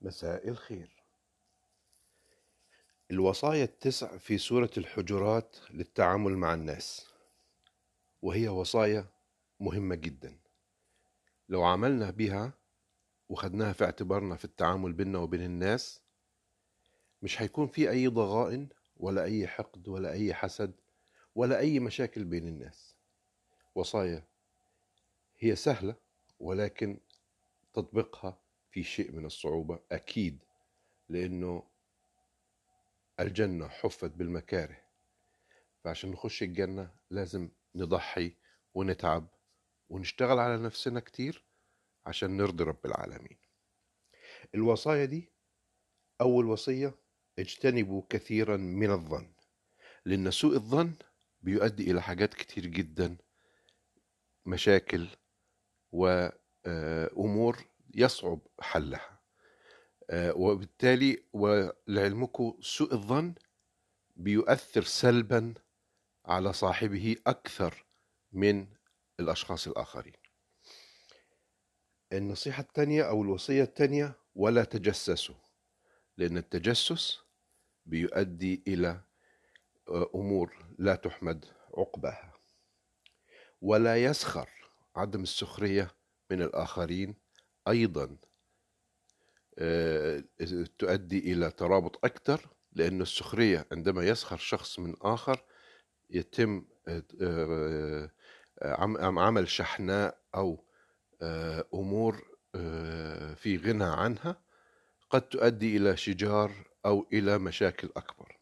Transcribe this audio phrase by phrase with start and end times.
[0.00, 1.02] مساء الخير.
[3.10, 7.06] الوصايا التسع في سورة الحجرات للتعامل مع الناس
[8.22, 9.06] وهي وصايا
[9.60, 10.38] مهمة جدا.
[11.48, 12.52] لو عملنا بها
[13.28, 16.00] وخدناها في اعتبارنا في التعامل بيننا وبين الناس
[17.22, 20.72] مش هيكون في أي ضغائن ولا أي حقد ولا أي حسد
[21.34, 22.94] ولا أي مشاكل بين الناس.
[23.74, 24.24] وصايا
[25.38, 25.94] هي سهلة
[26.40, 26.98] ولكن
[27.74, 28.38] تطبيقها
[28.76, 30.44] في شيء من الصعوبة؟ أكيد
[31.08, 31.62] لأنه
[33.20, 34.76] الجنة حفت بالمكاره.
[35.84, 38.32] فعشان نخش الجنة لازم نضحي
[38.74, 39.28] ونتعب
[39.88, 41.44] ونشتغل على نفسنا كتير
[42.06, 43.38] عشان نرضي رب العالمين.
[44.54, 45.32] الوصايا دي
[46.20, 46.94] أول وصية
[47.38, 49.32] اجتنبوا كثيرا من الظن
[50.04, 50.92] لأن سوء الظن
[51.40, 53.16] بيؤدي إلى حاجات كتير جدا
[54.46, 55.08] مشاكل
[55.92, 59.20] وأمور يصعب حلها.
[60.12, 63.34] وبالتالي ولعلمكم سوء الظن
[64.16, 65.54] بيؤثر سلبا
[66.26, 67.84] على صاحبه أكثر
[68.32, 68.66] من
[69.20, 70.16] الأشخاص الآخرين.
[72.12, 75.34] النصيحة الثانية أو الوصية الثانية ولا تجسسوا
[76.16, 77.18] لأن التجسس
[77.86, 79.00] بيؤدي إلى
[80.14, 82.32] أمور لا تحمد عقباها.
[83.60, 84.50] ولا يسخر
[84.96, 85.90] عدم السخرية
[86.30, 87.14] من الآخرين
[87.68, 88.16] أيضا
[90.78, 95.44] تؤدي إلى ترابط أكثر لأن السخرية عندما يسخر شخص من آخر
[96.10, 96.64] يتم
[98.98, 100.64] عمل شحناء أو
[101.74, 102.36] أمور
[103.36, 104.40] في غنى عنها
[105.10, 106.52] قد تؤدي إلى شجار
[106.86, 108.38] أو إلى مشاكل أكبر.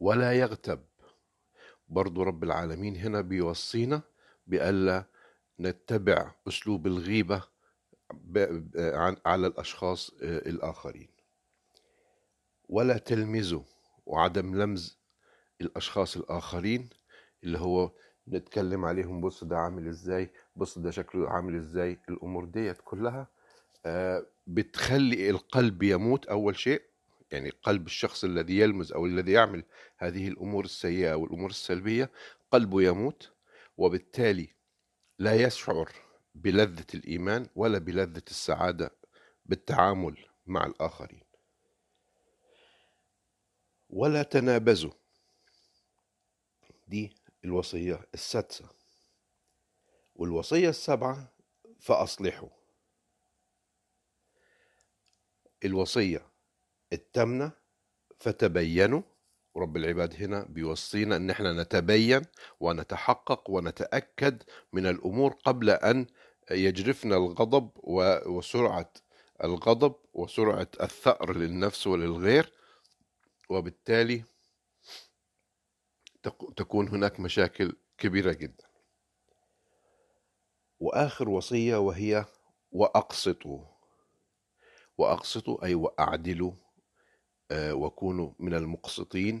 [0.00, 0.84] ولا يغتب.
[1.88, 4.02] برضو رب العالمين هنا بيوصينا
[4.46, 5.04] بألا
[5.60, 7.42] نتبع أسلوب الغيبة
[9.26, 11.08] على الأشخاص الآخرين.
[12.68, 13.62] ولا تلمزوا
[14.06, 14.98] وعدم لمز
[15.60, 16.88] الأشخاص الآخرين
[17.44, 17.90] اللي هو
[18.28, 21.98] نتكلم عليهم بص ده عامل إزاي بص ده شكله عامل إزاي.
[22.08, 23.28] الأمور ديت كلها
[24.46, 26.82] بتخلي القلب يموت أول شيء.
[27.30, 29.64] يعني قلب الشخص الذي يلمز أو الذي يعمل
[29.98, 32.10] هذه الأمور السيئة والأمور السلبية
[32.50, 33.32] قلبه يموت
[33.76, 34.48] وبالتالي
[35.18, 35.88] لا يشعر
[36.34, 38.90] بلذة الإيمان ولا بلذة السعادة
[39.46, 41.24] بالتعامل مع الآخرين.
[43.90, 44.92] ولا تنابزوا.
[46.86, 48.68] دي الوصية السادسة.
[50.14, 51.32] والوصية السابعة
[51.80, 52.48] فأصلحوا.
[55.64, 56.26] الوصية
[56.92, 57.52] التامنة
[58.18, 59.02] فتبينوا.
[59.56, 62.22] رب العباد هنا بيوصينا إن إحنا نتبين
[62.60, 64.42] ونتحقق ونتأكد
[64.72, 66.06] من الأمور قبل أن
[66.50, 67.70] يجرفنا الغضب
[68.26, 68.92] وسرعة
[69.44, 72.52] الغضب وسرعة الثأر للنفس وللغير.
[73.48, 74.24] وبالتالي
[76.56, 78.64] تكون هناك مشاكل كبيرة جدا.
[80.80, 82.24] وآخر وصية وهي
[82.72, 83.64] وأقسطوا.
[84.98, 86.52] وأقسطوا أي وأعدلوا
[87.52, 89.40] وكونوا من المقسطين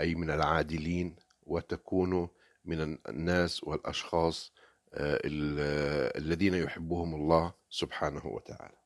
[0.00, 2.26] أي من العادلين وتكونوا
[2.64, 4.52] من الناس والأشخاص
[4.94, 8.76] الذين يحبهم الله سبحانه وتعالى.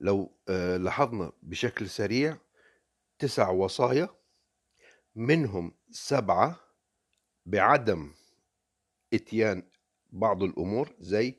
[0.00, 0.32] لو
[0.78, 2.36] لاحظنا بشكل سريع
[3.18, 4.08] تسع وصايا
[5.14, 6.60] منهم سبعة
[7.46, 8.12] بعدم
[9.14, 9.62] إتيان
[10.10, 11.34] بعض الأمور زي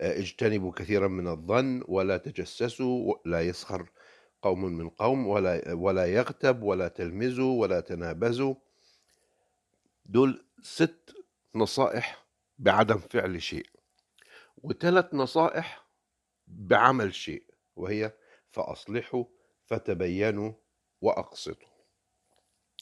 [0.00, 3.90] اجتنبوا كثيرا من الظن ولا تجسسوا لا يسخر
[4.42, 8.54] قوم من قوم ولا ولا يغتب ولا تلمزوا ولا تنابزوا
[10.06, 11.14] دول ست
[11.54, 12.24] نصائح
[12.58, 13.66] بعدم فعل شيء
[14.62, 15.84] وثلاث نصائح
[16.46, 17.44] بعمل شيء
[17.76, 18.12] وهي
[18.50, 19.24] فأصلحوا
[19.66, 20.52] فتبينوا
[21.00, 21.68] وأقسطوا.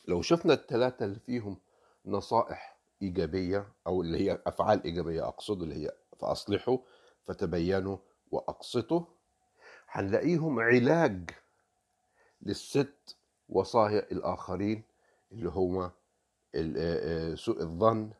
[0.09, 1.60] لو شفنا الثلاثة اللي فيهم
[2.06, 5.91] نصائح إيجابية أو اللي هي أفعال إيجابية أقصد اللي هي
[6.21, 6.78] فأصلحوا
[7.27, 7.98] فتبينوا
[8.30, 9.04] وأقسطوا
[9.89, 11.30] هنلاقيهم علاج
[12.42, 13.16] للست
[13.48, 14.83] وصايا الآخرين
[15.33, 15.91] اللي هما
[17.34, 18.10] سوء الظن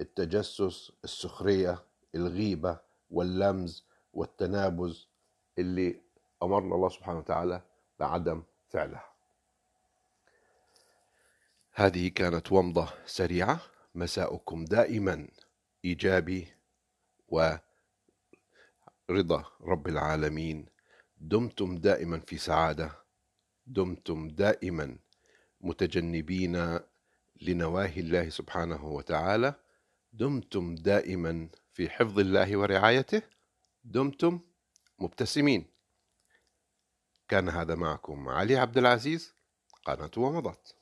[0.00, 1.84] التجسس السخرية
[2.14, 2.80] الغيبة
[3.10, 5.08] واللمز والتنابز
[5.58, 6.00] اللي
[6.42, 7.62] أمرنا الله سبحانه وتعالى
[7.98, 9.12] بعدم فعلها.
[11.72, 13.60] هذه كانت ومضة سريعة.
[13.94, 15.28] مساؤكم دائما
[15.84, 16.48] إيجابي
[17.28, 17.60] ورضا
[19.60, 20.66] رب العالمين.
[21.16, 23.01] دمتم دائما في سعادة.
[23.66, 24.98] دمتم دائما
[25.60, 26.78] متجنبين
[27.40, 29.54] لنواهي الله سبحانه وتعالى.
[30.12, 33.22] دمتم دائما في حفظ الله ورعايته.
[33.84, 34.40] دمتم
[34.98, 35.66] مبتسمين.
[37.28, 39.34] كان هذا معكم علي عبد العزيز.
[39.84, 40.81] قناة ومضت.